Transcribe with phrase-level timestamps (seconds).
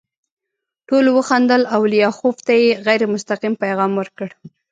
[0.87, 4.29] ټولو وخندل او لیاخوف ته یې غیر مستقیم پیغام ورکړ